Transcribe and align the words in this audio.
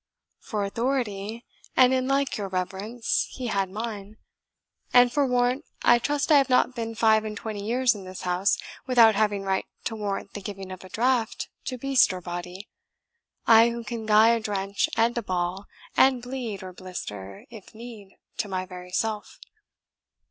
"For 0.39 0.65
authority, 0.65 1.45
an 1.77 1.93
it 1.93 2.03
like 2.05 2.35
your 2.35 2.47
reverence, 2.47 3.27
he 3.29 3.45
had 3.53 3.69
mine; 3.69 4.17
and 4.91 5.13
for 5.13 5.27
warrant, 5.27 5.63
I 5.83 5.99
trust 5.99 6.31
I 6.31 6.39
have 6.39 6.49
not 6.49 6.73
been 6.73 6.95
five 6.95 7.23
and 7.23 7.37
twenty 7.37 7.63
years 7.63 7.93
in 7.93 8.03
this 8.03 8.23
house 8.23 8.57
without 8.87 9.13
having 9.13 9.43
right 9.43 9.67
to 9.83 9.95
warrant 9.95 10.33
the 10.33 10.41
giving 10.41 10.71
of 10.71 10.83
a 10.83 10.89
draught 10.89 11.49
to 11.65 11.77
beast 11.77 12.11
or 12.13 12.19
body 12.19 12.67
I 13.45 13.69
who 13.69 13.83
can 13.83 14.07
gie 14.07 14.35
a 14.35 14.39
drench, 14.39 14.89
and 14.97 15.15
a 15.19 15.21
ball, 15.21 15.67
and 15.95 16.19
bleed, 16.23 16.63
or 16.63 16.73
blister, 16.73 17.45
if 17.51 17.75
need, 17.75 18.17
to 18.37 18.47
my 18.47 18.65
very 18.65 18.89
self." 18.91 19.37